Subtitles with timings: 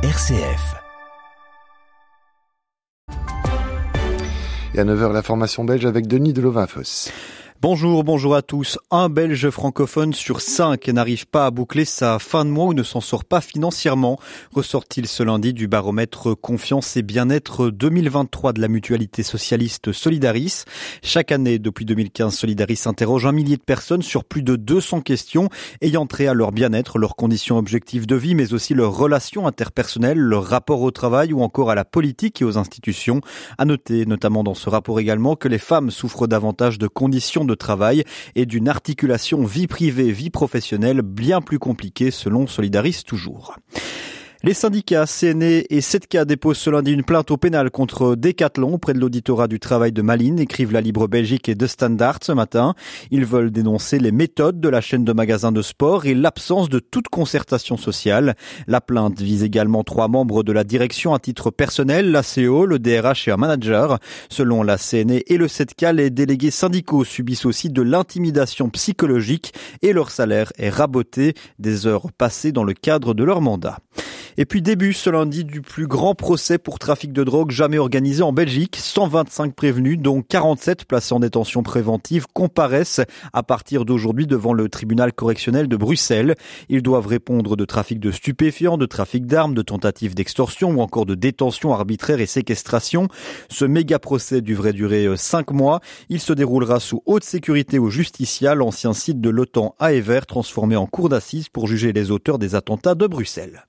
[0.00, 0.76] RCF.
[4.72, 7.10] Et à 9h, la formation belge avec Denis Delovin-Foss.
[7.60, 8.78] Bonjour, bonjour à tous.
[8.92, 12.84] Un Belge francophone sur cinq n'arrive pas à boucler sa fin de mois ou ne
[12.84, 14.20] s'en sort pas financièrement,
[14.52, 20.66] ressort-il ce lundi du baromètre Confiance et Bien-être 2023 de la mutualité socialiste Solidaris?
[21.02, 25.48] Chaque année, depuis 2015, Solidaris interroge un millier de personnes sur plus de 200 questions
[25.80, 30.20] ayant trait à leur bien-être, leurs conditions objectives de vie, mais aussi leurs relations interpersonnelles,
[30.20, 33.20] leur rapport au travail ou encore à la politique et aux institutions.
[33.58, 37.54] À noter, notamment dans ce rapport également, que les femmes souffrent davantage de conditions de
[37.54, 38.04] travail
[38.36, 43.56] et d'une articulation vie privée-vie professionnelle bien plus compliquée selon Solidaris toujours.
[44.44, 48.92] Les syndicats CNE et 7K déposent ce lundi une plainte au pénal contre Decathlon auprès
[48.92, 52.74] de l'auditorat du travail de Malines, écrivent la Libre Belgique et De Standard ce matin.
[53.10, 56.78] Ils veulent dénoncer les méthodes de la chaîne de magasins de sport et l'absence de
[56.78, 58.36] toute concertation sociale.
[58.68, 62.78] La plainte vise également trois membres de la direction à titre personnel, la CO, le
[62.78, 63.98] DRH et un manager.
[64.28, 69.52] Selon la CNE et le 7K, les délégués syndicaux subissent aussi de l'intimidation psychologique
[69.82, 73.78] et leur salaire est raboté des heures passées dans le cadre de leur mandat.
[74.40, 78.22] Et puis début ce lundi du plus grand procès pour trafic de drogue jamais organisé
[78.22, 78.78] en Belgique.
[78.80, 83.00] 125 prévenus, dont 47 placés en détention préventive, comparaissent
[83.32, 86.36] à partir d'aujourd'hui devant le tribunal correctionnel de Bruxelles.
[86.68, 91.04] Ils doivent répondre de trafic de stupéfiants, de trafic d'armes, de tentatives d'extorsion ou encore
[91.04, 93.08] de détention arbitraire et séquestration.
[93.48, 95.80] Ce méga procès devrait durer 5 mois.
[96.10, 100.76] Il se déroulera sous haute sécurité au Justicia, l'ancien site de l'OTAN à Ever, transformé
[100.76, 103.64] en cour d'assises pour juger les auteurs des attentats de Bruxelles.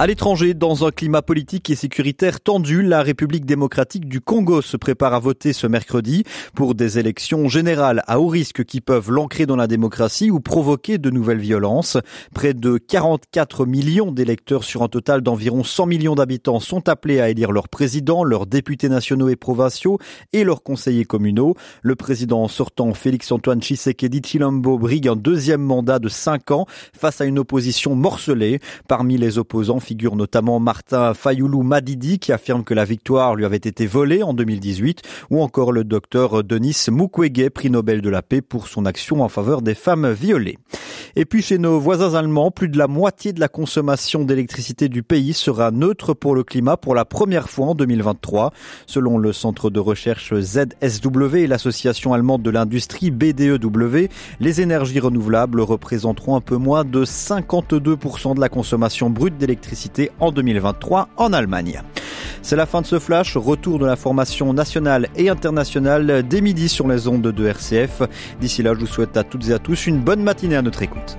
[0.00, 4.76] À l'étranger, dans un climat politique et sécuritaire tendu, la République démocratique du Congo se
[4.76, 6.22] prépare à voter ce mercredi
[6.54, 10.98] pour des élections générales à haut risque qui peuvent l'ancrer dans la démocratie ou provoquer
[10.98, 11.96] de nouvelles violences.
[12.32, 17.28] Près de 44 millions d'électeurs sur un total d'environ 100 millions d'habitants sont appelés à
[17.28, 19.98] élire leurs présidents, leurs députés nationaux et provinciaux
[20.32, 21.56] et leurs conseillers communaux.
[21.82, 26.66] Le président sortant Félix-Antoine Tshisekedi Chilombo brigue un deuxième mandat de 5 ans
[26.96, 28.60] face à une opposition morcelée.
[28.86, 33.56] Parmi les opposants figure notamment Martin Fayoulou Madidi qui affirme que la victoire lui avait
[33.56, 35.00] été volée en 2018
[35.30, 39.30] ou encore le docteur Denis Mukwege, prix Nobel de la paix pour son action en
[39.30, 40.58] faveur des femmes violées.
[41.16, 45.02] Et puis chez nos voisins allemands, plus de la moitié de la consommation d'électricité du
[45.02, 48.52] pays sera neutre pour le climat pour la première fois en 2023.
[48.86, 54.08] Selon le centre de recherche ZSW et l'association allemande de l'industrie BDEW,
[54.40, 60.32] les énergies renouvelables représenteront un peu moins de 52% de la consommation brute d'électricité en
[60.32, 61.82] 2023 en Allemagne.
[62.48, 63.36] C'est la fin de ce flash.
[63.36, 68.00] Retour de l'information nationale et internationale dès midi sur les ondes de RCF.
[68.40, 70.80] D'ici là, je vous souhaite à toutes et à tous une bonne matinée à notre
[70.80, 71.18] écoute.